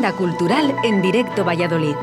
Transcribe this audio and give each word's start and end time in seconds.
Agenda 0.00 0.16
Cultural 0.16 0.74
en 0.82 1.02
Directo 1.02 1.44
Valladolid. 1.44 1.94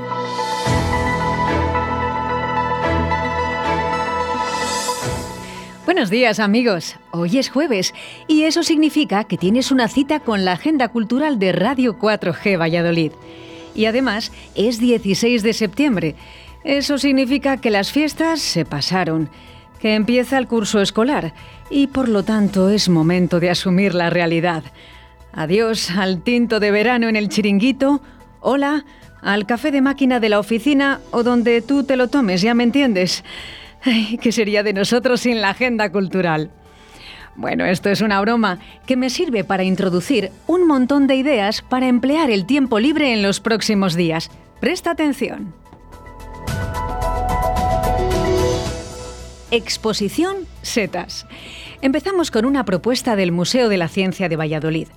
Buenos 5.84 6.12
días 6.12 6.40
amigos, 6.40 6.96
hoy 7.10 7.40
es 7.40 7.50
jueves 7.50 7.96
y 8.28 8.44
eso 8.44 8.62
significa 8.62 9.24
que 9.24 9.36
tienes 9.38 9.72
una 9.72 9.88
cita 9.88 10.20
con 10.20 10.46
la 10.46 10.52
Agenda 10.52 10.90
Cultural 10.90 11.40
de 11.40 11.54
Radio 11.54 11.98
4G 11.98 12.60
Valladolid. 12.60 13.14
Y 13.74 13.86
además 13.86 14.32
es 14.54 14.80
16 14.80 15.42
de 15.42 15.54
septiembre. 15.54 16.16
Eso 16.64 17.00
significa 17.00 17.58
que 17.58 17.72
las 17.72 17.92
fiestas 17.92 18.42
se 18.42 18.64
pasaron, 18.64 19.28
que 19.80 19.96
empieza 19.96 20.38
el 20.38 20.48
curso 20.48 20.82
escolar 20.82 21.34
y 21.72 21.88
por 21.88 22.10
lo 22.10 22.22
tanto 22.22 22.70
es 22.70 22.90
momento 22.90 23.40
de 23.40 23.50
asumir 23.50 23.96
la 23.96 24.12
realidad. 24.12 24.64
Adiós 25.38 25.92
al 25.92 26.24
tinto 26.24 26.60
de 26.60 26.72
verano 26.72 27.08
en 27.08 27.16
el 27.16 27.30
chiringuito. 27.30 28.02
Hola 28.42 28.86
al 29.22 29.46
café 29.46 29.70
de 29.70 29.82
máquina 29.82 30.20
de 30.20 30.30
la 30.30 30.40
oficina 30.40 31.00
o 31.12 31.22
donde 31.22 31.62
tú 31.62 31.84
te 31.84 31.96
lo 31.96 32.08
tomes, 32.08 32.42
ya 32.42 32.56
me 32.56 32.64
entiendes. 32.64 33.24
¿Qué 34.20 34.32
sería 34.32 34.64
de 34.64 34.74
nosotros 34.74 35.22
sin 35.22 35.40
la 35.40 35.52
agenda 35.52 35.92
cultural? 35.92 36.50
Bueno, 37.36 37.66
esto 37.66 37.92
es 37.92 38.02
una 38.02 38.20
broma 38.20 38.58
que 38.88 38.98
me 38.98 39.12
sirve 39.12 39.44
para 39.44 39.64
introducir 39.64 40.32
un 40.48 40.66
montón 40.66 41.06
de 41.06 41.14
ideas 41.14 41.62
para 41.62 41.88
emplear 41.88 42.32
el 42.32 42.48
tiempo 42.48 42.80
libre 42.80 43.14
en 43.14 43.22
los 43.22 43.40
próximos 43.40 43.94
días. 43.94 44.32
Presta 44.60 44.90
atención. 44.90 45.54
Exposición 49.52 50.48
Setas. 50.64 51.28
Empezamos 51.82 52.32
con 52.32 52.46
una 52.46 52.66
propuesta 52.66 53.16
del 53.16 53.32
Museo 53.32 53.70
de 53.70 53.78
la 53.78 53.88
Ciencia 53.88 54.28
de 54.30 54.36
Valladolid. 54.36 54.88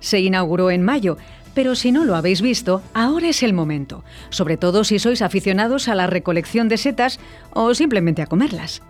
Se 0.00 0.20
inauguró 0.20 0.70
en 0.70 0.82
mayo, 0.82 1.16
pero 1.54 1.74
si 1.74 1.90
no 1.90 2.04
lo 2.04 2.14
habéis 2.14 2.40
visto, 2.40 2.82
ahora 2.94 3.28
es 3.28 3.42
el 3.42 3.52
momento, 3.52 4.04
sobre 4.30 4.56
todo 4.56 4.84
si 4.84 4.98
sois 4.98 5.22
aficionados 5.22 5.88
a 5.88 5.96
la 5.96 6.06
recolección 6.06 6.68
de 6.68 6.76
setas 6.76 7.18
o 7.50 7.74
simplemente 7.74 8.22
a 8.22 8.26
comerlas. 8.26 8.80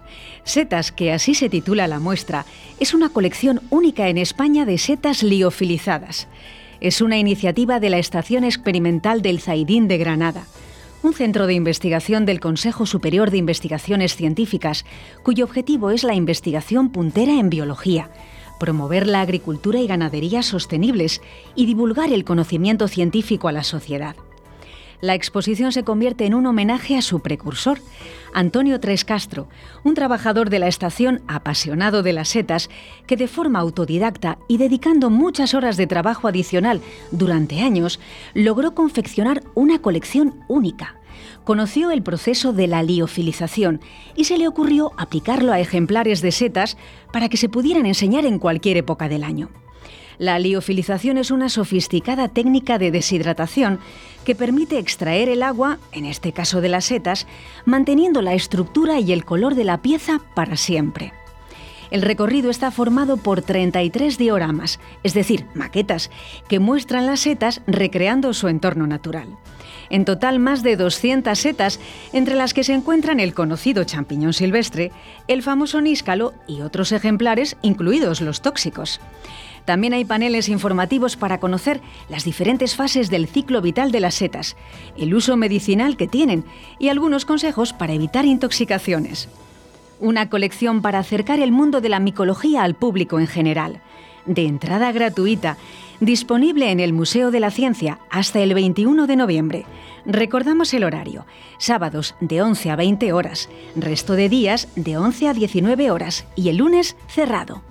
Setas, 0.45 0.93
que 0.93 1.13
así 1.13 1.35
se 1.35 1.49
titula 1.49 1.89
la 1.89 1.99
muestra, 1.99 2.45
es 2.79 2.93
una 2.93 3.09
colección 3.09 3.63
única 3.71 4.09
en 4.09 4.19
España 4.19 4.67
de 4.67 4.77
setas 4.77 5.23
liofilizadas. 5.23 6.29
Es 6.81 7.01
una 7.01 7.17
iniciativa 7.17 7.81
de 7.81 7.91
la 7.91 7.99
Estación 7.99 8.45
Experimental 8.45 9.23
del 9.23 9.41
Zaidín 9.41 9.89
de 9.89 9.99
Granada 9.99 10.45
un 11.03 11.15
centro 11.15 11.47
de 11.47 11.55
investigación 11.55 12.27
del 12.27 12.41
Consejo 12.41 12.85
Superior 12.85 13.31
de 13.31 13.39
Investigaciones 13.39 14.17
Científicas, 14.17 14.85
cuyo 15.23 15.45
objetivo 15.45 15.91
es 15.91 16.03
la 16.03 16.15
investigación 16.15 16.91
puntera 16.91 17.39
en 17.39 17.51
biología, 17.51 18.11
promover 18.59 19.07
la 19.07 19.21
agricultura 19.21 19.81
y 19.81 19.87
ganadería 19.87 20.43
sostenibles 20.43 21.21
y 21.55 21.67
divulgar 21.67 22.13
el 22.13 22.25
conocimiento 22.25 22.89
científico 22.89 23.49
a 23.49 23.53
la 23.53 23.65
sociedad. 23.65 24.17
La 25.01 25.15
exposición 25.15 25.71
se 25.71 25.85
convierte 25.85 26.27
en 26.27 26.35
un 26.35 26.47
homenaje 26.47 26.97
a 26.97 27.03
su 27.03 27.21
precursor, 27.21 27.79
Antonio 28.35 28.81
Tres 28.81 29.05
Castro, 29.05 29.49
un 29.85 29.95
trabajador 29.95 30.51
de 30.51 30.59
la 30.59 30.67
estación 30.67 31.23
apasionado 31.29 32.03
de 32.03 32.13
las 32.13 32.31
setas 32.31 32.69
que 33.07 33.17
de 33.17 33.29
forma 33.29 33.61
autodidacta 33.61 34.39
y 34.49 34.59
dedicando 34.59 35.09
muchas 35.09 35.55
horas 35.55 35.77
de 35.77 35.87
trabajo 35.87 36.27
adicional 36.27 36.81
durante 37.13 37.61
años, 37.61 38.01
logró 38.35 38.75
confeccionar 38.75 39.45
una 39.55 39.81
colección 39.81 40.35
única. 40.49 40.98
Conoció 41.45 41.91
el 41.91 42.03
proceso 42.03 42.53
de 42.53 42.67
la 42.67 42.83
liofilización 42.83 43.81
y 44.17 44.25
se 44.25 44.39
le 44.39 44.49
ocurrió 44.49 44.93
aplicarlo 44.97 45.53
a 45.53 45.61
ejemplares 45.61 46.21
de 46.21 46.33
setas 46.33 46.77
para 47.13 47.29
que 47.29 47.37
se 47.37 47.49
pudieran 47.49 47.87
enseñar 47.87 48.25
en 48.27 48.39
cualquier 48.39 48.77
época 48.77 49.09
del 49.09 49.25
año. 49.25 49.51
La 50.19 50.39
liofilización 50.41 51.17
es 51.17 51.31
una 51.31 51.49
sofisticada 51.49 52.29
técnica 52.29 52.79
de 52.79 52.91
deshidratación 52.91 53.79
que 54.25 54.35
permite 54.35 54.79
extraer 54.79 55.29
el 55.29 55.45
agua, 55.45 55.79
en 55.93 56.05
este 56.05 56.33
caso 56.33 56.61
de 56.61 56.69
las 56.69 56.87
setas, 56.87 57.27
manteniendo 57.65 58.21
la 58.21 58.35
estructura 58.35 58.99
y 58.99 59.13
el 59.13 59.25
color 59.25 59.55
de 59.55 59.65
la 59.65 59.81
pieza 59.81 60.21
para 60.35 60.57
siempre. 60.57 61.13
El 61.91 62.03
recorrido 62.03 62.51
está 62.51 62.71
formado 62.71 63.17
por 63.17 63.43
33 63.43 64.19
dioramas, 64.19 64.81
es 65.05 65.15
decir, 65.15 65.47
maquetas, 65.55 66.11
que 66.49 66.59
muestran 66.59 67.07
las 67.07 67.21
setas 67.21 67.63
recreando 67.67 68.35
su 68.35 68.49
entorno 68.49 68.87
natural. 68.87 69.29
En 69.91 70.05
total, 70.05 70.39
más 70.39 70.63
de 70.63 70.77
200 70.77 71.39
setas, 71.39 71.81
entre 72.13 72.35
las 72.35 72.55
que 72.55 72.65
se 72.65 72.75
encuentran 72.75 73.21
el 73.21 73.35
conocido 73.35 73.85
champiñón 73.85 74.33
silvestre, 74.33 74.93
el 75.29 75.43
famoso 75.43 75.81
níscalo 75.81 76.35
y 76.47 76.61
otros 76.61 76.93
ejemplares, 76.93 77.57
incluidos 77.63 78.21
los 78.21 78.43
tóxicos. 78.43 79.01
También 79.65 79.93
hay 79.93 80.07
paneles 80.07 80.49
informativos 80.49 81.17
para 81.17 81.41
conocer 81.41 81.83
las 82.09 82.25
diferentes 82.25 82.75
fases 82.75 83.11
del 83.11 83.27
ciclo 83.27 83.61
vital 83.61 83.93
de 83.93 84.01
las 84.01 84.15
setas, 84.15 84.57
el 84.97 85.15
uso 85.15 85.37
medicinal 85.37 85.99
que 85.99 86.09
tienen 86.09 86.45
y 86.79 86.89
algunos 86.89 87.27
consejos 87.27 87.75
para 87.75 87.93
evitar 87.93 88.25
intoxicaciones. 88.25 89.29
Una 90.01 90.31
colección 90.31 90.81
para 90.81 91.01
acercar 91.01 91.41
el 91.41 91.53
mundo 91.53 91.83
de 91.83 91.91
la 91.91 92.01
micología 92.01 92.63
al 92.63 92.77
público 92.77 93.21
en 93.21 93.27
general, 93.27 93.83
de 94.25 94.47
entrada 94.47 94.91
gratuita, 94.93 95.59
disponible 96.01 96.71
en 96.71 96.81
el 96.81 96.93
Museo 96.93 97.31
de 97.31 97.41
la 97.41 97.51
Ciencia 97.51 97.99
hasta 98.11 98.41
el 98.41 98.55
21 98.55 99.07
de 99.07 99.17
noviembre. 99.17 99.67
Recordamos 100.07 100.73
el 100.75 100.85
horario, 100.85 101.27
sábados 101.59 102.15
de 102.21 102.43
11 102.43 102.71
a 102.71 102.77
20 102.77 103.13
horas, 103.13 103.49
resto 103.77 104.15
de 104.15 104.29
días 104.29 104.69
de 104.77 104.97
11 104.97 105.29
a 105.29 105.35
19 105.35 105.91
horas 105.91 106.27
y 106.35 106.49
el 106.49 106.59
lunes 106.59 106.97
cerrado. 107.09 107.63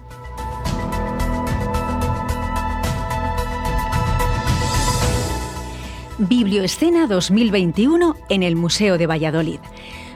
Biblioescena 6.20 7.06
2021 7.06 8.16
en 8.30 8.42
el 8.42 8.56
Museo 8.56 8.98
de 8.98 9.06
Valladolid. 9.06 9.60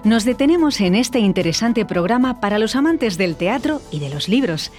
Nos 0.03 0.25
detenemos 0.25 0.81
en 0.81 0.95
este 0.95 1.19
interesante 1.19 1.85
programa 1.85 2.39
para 2.39 2.57
los 2.57 2.75
amantes 2.75 3.19
del 3.19 3.35
teatro 3.35 3.81
y 3.91 3.99
de 3.99 4.09
los 4.09 4.27
libros. 4.27 4.71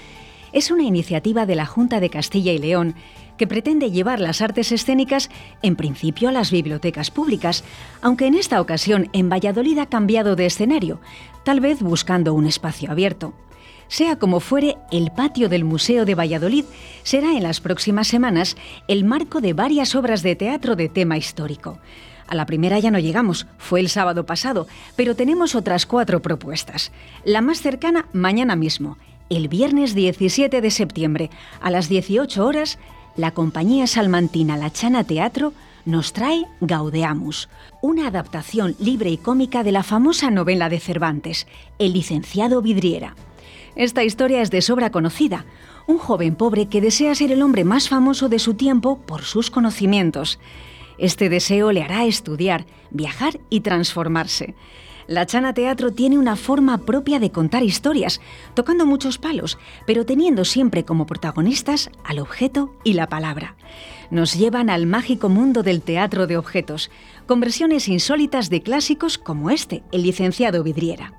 Es 0.53 0.72
una 0.72 0.82
iniciativa 0.82 1.47
de 1.47 1.54
la 1.54 1.64
Junta 1.64 2.00
de 2.00 2.10
Castilla 2.10 2.53
y 2.53 2.59
León 2.59 2.97
que 3.43 3.49
pretende 3.49 3.91
llevar 3.91 4.21
las 4.21 4.41
artes 4.41 4.71
escénicas 4.71 5.29
en 5.63 5.75
principio 5.75 6.29
a 6.29 6.33
las 6.33 6.53
bibliotecas 6.53 7.11
públicas, 7.11 7.65
aunque 8.01 8.29
en 8.29 8.37
esta 8.37 8.61
ocasión 8.61 9.09
en 9.13 9.29
Valladolid 9.29 9.79
ha 9.79 9.87
cambiado 9.87 10.37
de 10.37 10.47
escenario, 10.47 11.01
tal 11.45 11.59
vez 11.59 11.83
buscando 11.83 12.35
un 12.35 12.47
espacio 12.47 12.93
abierto. 12.93 13.35
Sea 13.89 14.15
como 14.15 14.39
fuere, 14.39 14.77
el 14.93 15.11
patio 15.11 15.49
del 15.49 15.65
Museo 15.65 16.05
de 16.05 16.15
Valladolid 16.15 16.67
será 17.03 17.33
en 17.33 17.43
las 17.43 17.61
próximas 17.61 18.07
semanas 18.07 18.57
el 18.87 19.03
marco 19.03 19.41
de 19.41 19.55
varias 19.55 19.97
obras 19.97 20.23
de 20.23 20.37
teatro 20.37 20.77
de 20.77 20.89
tema 20.89 21.19
histórico. 21.19 21.81
A 22.29 22.37
la 22.37 22.47
primera 22.47 22.79
ya 22.79 22.93
no 22.93 23.01
llegamos, 23.01 23.49
fue 23.59 23.81
el 23.81 23.89
sábado 23.89 24.25
pasado, 24.25 24.69
pero 24.95 25.17
tenemos 25.17 25.57
otras 25.57 25.85
cuatro 25.85 26.23
propuestas. 26.23 26.93
La 27.25 27.41
más 27.41 27.61
cercana 27.61 28.07
mañana 28.13 28.55
mismo, 28.55 28.99
el 29.31 29.49
viernes 29.49 29.97
17 29.97 30.61
de 30.61 30.71
septiembre, 30.71 31.31
a 31.61 31.73
las 31.73 31.89
18 31.89 32.47
horas, 32.47 32.79
la 33.17 33.33
compañía 33.33 33.87
salmantina 33.87 34.56
La 34.56 34.71
Chana 34.71 35.05
Teatro 35.05 35.53
nos 35.84 36.12
trae 36.12 36.47
Gaudeamus, 36.61 37.49
una 37.83 38.06
adaptación 38.06 38.77
libre 38.78 39.11
y 39.11 39.17
cómica 39.17 39.62
de 39.62 39.73
la 39.73 39.83
famosa 39.83 40.31
novela 40.31 40.69
de 40.69 40.81
Cervantes, 40.81 41.47
El 41.78 41.93
licenciado 41.93 42.62
Vidriera. 42.62 43.17
Esta 43.75 44.05
historia 44.05 44.43
es 44.43 44.50
de 44.50 44.62
sobra 44.62 44.91
conocida. 44.91 45.45
Un 45.87 45.99
joven 45.99 46.37
pobre 46.37 46.67
que 46.67 46.81
desea 46.81 47.15
ser 47.15 47.33
el 47.33 47.43
hombre 47.43 47.65
más 47.65 47.89
famoso 47.89 48.28
de 48.28 48.39
su 48.39 48.55
tiempo 48.55 48.99
por 48.99 49.23
sus 49.23 49.50
conocimientos. 49.50 50.39
Este 50.99 51.29
deseo 51.29 51.73
le 51.73 51.83
hará 51.83 52.05
estudiar, 52.05 52.67
viajar 52.91 53.41
y 53.50 53.61
transformarse. 53.61 54.55
La 55.07 55.27
Chana 55.27 55.53
Teatro 55.53 55.93
tiene 55.93 56.19
una 56.19 56.37
forma 56.37 56.79
propia 56.79 57.19
de 57.19 57.31
contar 57.31 57.63
historias, 57.63 58.21
tocando 58.55 58.87
muchos 58.87 59.19
palos, 59.19 59.59
pero 59.87 60.07
teniendo 60.07 60.45
siempre 60.45 60.85
como 60.85 61.07
protagonistas 61.07 61.91
al 62.05 62.19
objeto 62.19 62.75
y 62.85 62.93
la 62.93 63.09
palabra. 63.09 63.56
Nos 64.11 64.35
llevan 64.35 64.71
al 64.71 64.87
mágico 64.87 65.29
mundo 65.29 65.62
del 65.62 65.82
teatro 65.82 66.26
de 66.26 66.37
objetos, 66.37 66.91
con 67.26 67.41
versiones 67.41 67.88
insólitas 67.88 68.50
de 68.50 68.62
clásicos 68.62 69.19
como 69.19 69.50
este, 69.50 69.82
El 69.91 70.03
licenciado 70.03 70.62
Vidriera. 70.62 71.15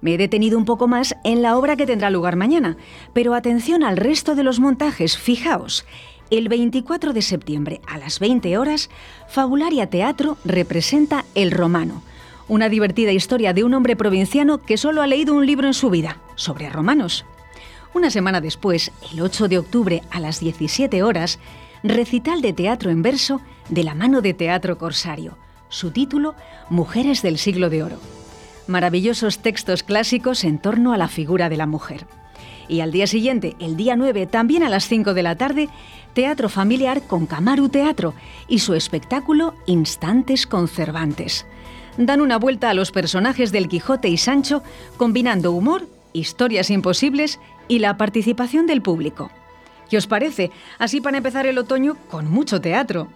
Me 0.00 0.14
he 0.14 0.18
detenido 0.18 0.58
un 0.58 0.64
poco 0.64 0.88
más 0.88 1.14
en 1.24 1.40
la 1.40 1.56
obra 1.56 1.76
que 1.76 1.86
tendrá 1.86 2.10
lugar 2.10 2.36
mañana, 2.36 2.76
pero 3.12 3.34
atención 3.34 3.84
al 3.84 3.96
resto 3.96 4.34
de 4.34 4.42
los 4.42 4.60
montajes, 4.60 5.16
fijaos. 5.16 5.86
El 6.30 6.48
24 6.48 7.12
de 7.12 7.22
septiembre 7.22 7.80
a 7.86 7.96
las 7.96 8.18
20 8.18 8.58
horas, 8.58 8.90
Fabularia 9.28 9.88
Teatro 9.88 10.36
representa 10.44 11.24
El 11.34 11.52
Romano, 11.52 12.02
una 12.48 12.68
divertida 12.68 13.12
historia 13.12 13.52
de 13.52 13.64
un 13.64 13.74
hombre 13.74 13.96
provinciano 13.96 14.58
que 14.58 14.76
solo 14.76 15.02
ha 15.02 15.06
leído 15.06 15.34
un 15.34 15.46
libro 15.46 15.66
en 15.66 15.74
su 15.74 15.90
vida, 15.90 16.18
sobre 16.34 16.68
romanos. 16.70 17.24
Una 17.94 18.10
semana 18.10 18.40
después, 18.40 18.92
el 19.12 19.20
8 19.20 19.48
de 19.48 19.58
octubre 19.58 20.02
a 20.10 20.20
las 20.20 20.40
17 20.40 21.02
horas, 21.02 21.38
recital 21.82 22.40
de 22.42 22.52
teatro 22.52 22.90
en 22.90 23.02
verso 23.02 23.40
de 23.68 23.84
la 23.84 23.94
mano 23.94 24.20
de 24.20 24.34
Teatro 24.34 24.78
Corsario. 24.78 25.38
Su 25.68 25.90
título, 25.90 26.34
Mujeres 26.70 27.22
del 27.22 27.38
siglo 27.38 27.70
de 27.70 27.82
oro 27.82 27.98
maravillosos 28.66 29.38
textos 29.38 29.82
clásicos 29.82 30.44
en 30.44 30.58
torno 30.58 30.92
a 30.92 30.96
la 30.96 31.08
figura 31.08 31.48
de 31.48 31.56
la 31.56 31.66
mujer. 31.66 32.06
Y 32.66 32.80
al 32.80 32.92
día 32.92 33.06
siguiente, 33.06 33.56
el 33.58 33.76
día 33.76 33.94
9, 33.94 34.26
también 34.26 34.62
a 34.62 34.70
las 34.70 34.88
5 34.88 35.12
de 35.12 35.22
la 35.22 35.36
tarde, 35.36 35.68
teatro 36.14 36.48
familiar 36.48 37.02
con 37.02 37.26
Camaru 37.26 37.68
Teatro 37.68 38.14
y 38.48 38.60
su 38.60 38.74
espectáculo 38.74 39.54
Instantes 39.66 40.46
Conservantes. 40.46 41.46
Dan 41.96 42.20
una 42.20 42.38
vuelta 42.38 42.70
a 42.70 42.74
los 42.74 42.90
personajes 42.90 43.52
del 43.52 43.68
Quijote 43.68 44.08
y 44.08 44.16
Sancho, 44.16 44.62
combinando 44.96 45.52
humor, 45.52 45.86
historias 46.12 46.70
imposibles 46.70 47.38
y 47.68 47.78
la 47.78 47.96
participación 47.96 48.66
del 48.66 48.82
público. 48.82 49.30
¿Qué 49.88 49.96
os 49.96 50.06
parece? 50.06 50.50
Así 50.78 51.00
para 51.00 51.18
empezar 51.18 51.46
el 51.46 51.58
otoño 51.58 51.96
con 52.10 52.30
mucho 52.30 52.60
teatro. 52.60 53.08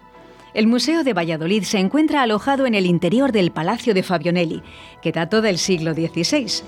El 0.54 0.66
Museo 0.66 1.04
de 1.04 1.12
Valladolid 1.12 1.64
se 1.64 1.78
encuentra 1.78 2.22
alojado 2.22 2.66
en 2.66 2.74
el 2.74 2.86
interior 2.86 3.32
del 3.32 3.50
Palacio 3.50 3.94
de 3.94 4.02
Fabionelli, 4.02 4.62
que 5.02 5.12
dató 5.12 5.42
del 5.42 5.58
siglo 5.58 5.92
XVI. 5.94 6.62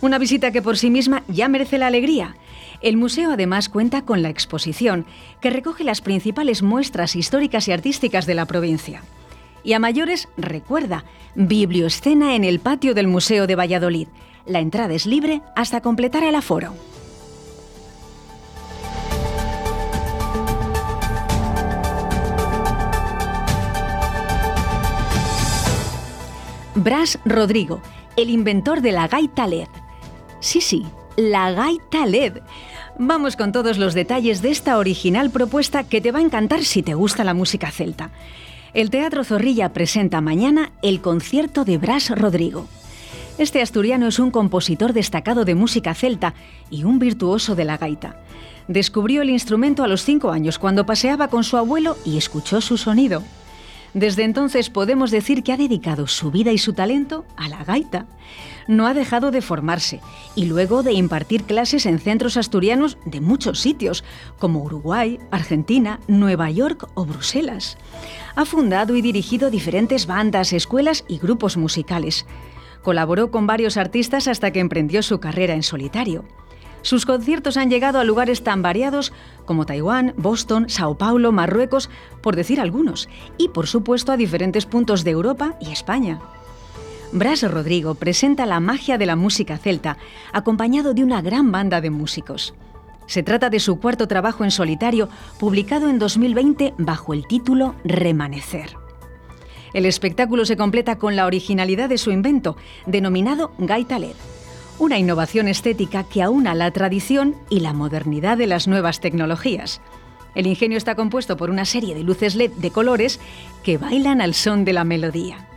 Una 0.00 0.18
visita 0.18 0.52
que 0.52 0.62
por 0.62 0.76
sí 0.76 0.90
misma 0.90 1.22
ya 1.28 1.48
merece 1.48 1.78
la 1.78 1.86
alegría. 1.86 2.36
El 2.82 2.96
museo 2.96 3.32
además 3.32 3.68
cuenta 3.68 4.02
con 4.02 4.22
la 4.22 4.28
exposición, 4.28 5.06
que 5.40 5.50
recoge 5.50 5.84
las 5.84 6.02
principales 6.02 6.62
muestras 6.62 7.16
históricas 7.16 7.66
y 7.68 7.72
artísticas 7.72 8.26
de 8.26 8.34
la 8.34 8.44
provincia. 8.44 9.02
Y 9.66 9.72
a 9.72 9.80
mayores, 9.80 10.28
recuerda, 10.36 11.04
biblioescena 11.34 12.36
en 12.36 12.44
el 12.44 12.60
patio 12.60 12.94
del 12.94 13.08
Museo 13.08 13.48
de 13.48 13.56
Valladolid. 13.56 14.06
La 14.46 14.60
entrada 14.60 14.94
es 14.94 15.06
libre 15.06 15.42
hasta 15.56 15.80
completar 15.80 16.22
el 16.22 16.36
aforo. 16.36 16.72
Bras 26.76 27.18
Rodrigo, 27.24 27.82
el 28.16 28.30
inventor 28.30 28.82
de 28.82 28.92
la 28.92 29.08
gaita 29.08 29.48
LED. 29.48 29.66
Sí, 30.38 30.60
sí, 30.60 30.86
la 31.16 31.50
gaita 31.50 32.06
LED. 32.06 32.38
Vamos 33.00 33.34
con 33.34 33.50
todos 33.50 33.78
los 33.78 33.94
detalles 33.94 34.42
de 34.42 34.52
esta 34.52 34.78
original 34.78 35.30
propuesta 35.30 35.82
que 35.82 36.00
te 36.00 36.12
va 36.12 36.20
a 36.20 36.22
encantar 36.22 36.62
si 36.62 36.84
te 36.84 36.94
gusta 36.94 37.24
la 37.24 37.34
música 37.34 37.72
celta. 37.72 38.12
El 38.74 38.90
Teatro 38.90 39.24
Zorrilla 39.24 39.72
presenta 39.72 40.20
mañana 40.20 40.72
el 40.82 41.00
concierto 41.00 41.64
de 41.64 41.78
Bras 41.78 42.10
Rodrigo. 42.10 42.66
Este 43.38 43.62
asturiano 43.62 44.08
es 44.08 44.18
un 44.18 44.30
compositor 44.30 44.92
destacado 44.92 45.44
de 45.44 45.54
música 45.54 45.94
celta 45.94 46.34
y 46.70 46.84
un 46.84 46.98
virtuoso 46.98 47.54
de 47.54 47.64
la 47.64 47.78
gaita. 47.78 48.16
Descubrió 48.68 49.22
el 49.22 49.30
instrumento 49.30 49.84
a 49.84 49.88
los 49.88 50.02
cinco 50.02 50.30
años 50.30 50.58
cuando 50.58 50.86
paseaba 50.86 51.28
con 51.28 51.44
su 51.44 51.56
abuelo 51.56 51.96
y 52.04 52.18
escuchó 52.18 52.60
su 52.60 52.76
sonido. 52.76 53.22
Desde 53.96 54.24
entonces 54.24 54.68
podemos 54.68 55.10
decir 55.10 55.42
que 55.42 55.54
ha 55.54 55.56
dedicado 55.56 56.06
su 56.06 56.30
vida 56.30 56.52
y 56.52 56.58
su 56.58 56.74
talento 56.74 57.24
a 57.34 57.48
la 57.48 57.64
gaita. 57.64 58.04
No 58.68 58.86
ha 58.86 58.92
dejado 58.92 59.30
de 59.30 59.40
formarse 59.40 60.02
y 60.34 60.44
luego 60.44 60.82
de 60.82 60.92
impartir 60.92 61.44
clases 61.44 61.86
en 61.86 61.98
centros 61.98 62.36
asturianos 62.36 62.98
de 63.06 63.22
muchos 63.22 63.58
sitios, 63.58 64.04
como 64.38 64.62
Uruguay, 64.62 65.18
Argentina, 65.30 65.98
Nueva 66.08 66.50
York 66.50 66.90
o 66.92 67.06
Bruselas. 67.06 67.78
Ha 68.34 68.44
fundado 68.44 68.96
y 68.96 69.00
dirigido 69.00 69.48
diferentes 69.48 70.06
bandas, 70.06 70.52
escuelas 70.52 71.06
y 71.08 71.16
grupos 71.16 71.56
musicales. 71.56 72.26
Colaboró 72.82 73.30
con 73.30 73.46
varios 73.46 73.78
artistas 73.78 74.28
hasta 74.28 74.50
que 74.50 74.60
emprendió 74.60 75.02
su 75.02 75.20
carrera 75.20 75.54
en 75.54 75.62
solitario. 75.62 76.26
Sus 76.86 77.04
conciertos 77.04 77.56
han 77.56 77.68
llegado 77.68 77.98
a 77.98 78.04
lugares 78.04 78.44
tan 78.44 78.62
variados 78.62 79.12
como 79.44 79.66
Taiwán, 79.66 80.14
Boston, 80.16 80.68
Sao 80.68 80.96
Paulo, 80.96 81.32
Marruecos, 81.32 81.90
por 82.22 82.36
decir 82.36 82.60
algunos, 82.60 83.08
y 83.38 83.48
por 83.48 83.66
supuesto 83.66 84.12
a 84.12 84.16
diferentes 84.16 84.66
puntos 84.66 85.02
de 85.02 85.10
Europa 85.10 85.56
y 85.60 85.72
España. 85.72 86.20
Bras 87.10 87.42
Rodrigo 87.42 87.96
presenta 87.96 88.46
la 88.46 88.60
magia 88.60 88.98
de 88.98 89.06
la 89.06 89.16
música 89.16 89.58
celta, 89.58 89.96
acompañado 90.32 90.94
de 90.94 91.02
una 91.02 91.22
gran 91.22 91.50
banda 91.50 91.80
de 91.80 91.90
músicos. 91.90 92.54
Se 93.06 93.24
trata 93.24 93.50
de 93.50 93.58
su 93.58 93.80
cuarto 93.80 94.06
trabajo 94.06 94.44
en 94.44 94.52
solitario, 94.52 95.08
publicado 95.40 95.90
en 95.90 95.98
2020 95.98 96.74
bajo 96.78 97.14
el 97.14 97.26
título 97.26 97.74
Remanecer. 97.82 98.76
El 99.74 99.86
espectáculo 99.86 100.44
se 100.44 100.56
completa 100.56 100.98
con 100.98 101.16
la 101.16 101.26
originalidad 101.26 101.88
de 101.88 101.98
su 101.98 102.12
invento, 102.12 102.56
denominado 102.86 103.50
Gaita 103.58 103.98
LED 103.98 104.14
una 104.78 104.98
innovación 104.98 105.48
estética 105.48 106.04
que 106.04 106.22
aúna 106.22 106.54
la 106.54 106.70
tradición 106.70 107.34
y 107.48 107.60
la 107.60 107.72
modernidad 107.72 108.36
de 108.36 108.46
las 108.46 108.68
nuevas 108.68 109.00
tecnologías. 109.00 109.80
El 110.34 110.46
ingenio 110.46 110.76
está 110.76 110.94
compuesto 110.94 111.36
por 111.36 111.50
una 111.50 111.64
serie 111.64 111.94
de 111.94 112.02
luces 112.02 112.34
LED 112.34 112.52
de 112.52 112.70
colores 112.70 113.20
que 113.62 113.78
bailan 113.78 114.20
al 114.20 114.34
son 114.34 114.64
de 114.64 114.74
la 114.74 114.84
melodía. 114.84 115.48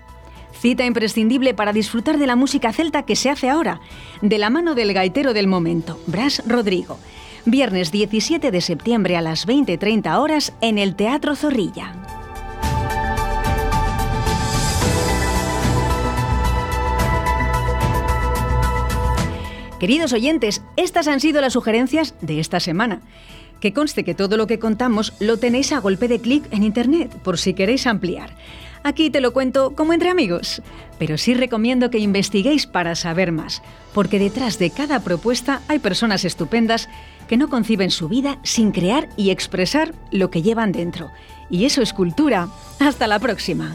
Cita 0.53 0.85
imprescindible 0.85 1.53
para 1.53 1.73
disfrutar 1.73 2.17
de 2.17 2.27
la 2.27 2.35
música 2.35 2.73
celta 2.73 3.03
que 3.03 3.15
se 3.15 3.29
hace 3.29 3.49
ahora, 3.49 3.81
de 4.21 4.37
la 4.37 4.49
mano 4.49 4.75
del 4.75 4.93
gaitero 4.93 5.33
del 5.33 5.47
momento, 5.47 5.99
Bras 6.07 6.41
Rodrigo. 6.45 6.97
Viernes 7.45 7.91
17 7.91 8.51
de 8.51 8.61
septiembre 8.61 9.15
a 9.15 9.21
las 9.21 9.47
20.30 9.47 10.17
horas 10.19 10.53
en 10.61 10.77
el 10.77 10.95
Teatro 10.95 11.35
Zorrilla. 11.35 12.08
Queridos 19.79 20.11
oyentes, 20.11 20.61
estas 20.75 21.07
han 21.07 21.21
sido 21.21 21.39
las 21.39 21.53
sugerencias 21.53 22.13
de 22.19 22.41
esta 22.41 22.59
semana. 22.59 23.01
Que 23.61 23.73
conste 23.73 24.03
que 24.03 24.13
todo 24.13 24.35
lo 24.35 24.45
que 24.45 24.59
contamos 24.59 25.13
lo 25.19 25.37
tenéis 25.37 25.71
a 25.71 25.79
golpe 25.79 26.09
de 26.09 26.19
clic 26.19 26.43
en 26.51 26.63
Internet, 26.63 27.15
por 27.23 27.37
si 27.37 27.53
queréis 27.53 27.87
ampliar. 27.87 28.35
Aquí 28.83 29.09
te 29.09 29.21
lo 29.21 29.31
cuento 29.31 29.75
como 29.75 29.93
entre 29.93 30.09
amigos, 30.09 30.61
pero 30.97 31.17
sí 31.17 31.33
recomiendo 31.33 31.89
que 31.89 31.99
investiguéis 31.99 32.67
para 32.67 32.95
saber 32.95 33.31
más, 33.31 33.61
porque 33.93 34.19
detrás 34.19 34.59
de 34.59 34.69
cada 34.69 35.01
propuesta 35.01 35.61
hay 35.67 35.79
personas 35.79 36.25
estupendas 36.25 36.89
que 37.29 37.37
no 37.37 37.49
conciben 37.49 37.91
su 37.91 38.09
vida 38.09 38.39
sin 38.43 38.71
crear 38.71 39.09
y 39.15 39.29
expresar 39.29 39.93
lo 40.11 40.29
que 40.29 40.41
llevan 40.41 40.73
dentro. 40.73 41.09
Y 41.49 41.65
eso 41.65 41.81
es 41.81 41.93
cultura. 41.93 42.49
Hasta 42.79 43.07
la 43.07 43.19
próxima. 43.19 43.73